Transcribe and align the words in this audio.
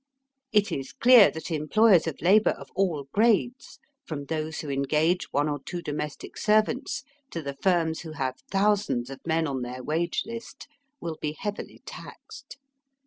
It 0.51 0.71
is 0.71 0.93
clear 0.93 1.29
that 1.29 1.51
employers 1.51 2.07
of 2.07 2.19
labour 2.23 2.49
of 2.57 2.69
all 2.73 3.07
grades, 3.11 3.77
from 4.03 4.25
those 4.25 4.59
who 4.61 4.69
engage 4.71 5.31
one 5.31 5.47
or 5.47 5.59
two 5.63 5.79
domestic 5.79 6.37
servants 6.37 7.03
to 7.29 7.43
the 7.43 7.53
firms 7.53 7.99
who 7.99 8.13
have 8.13 8.39
thousands 8.49 9.11
of 9.11 9.19
men 9.27 9.45
on 9.45 9.61
their 9.61 9.83
wage 9.83 10.23
list, 10.25 10.67
will 11.01 11.19
be 11.21 11.33
heavily 11.33 11.83
taxed. 11.85 12.57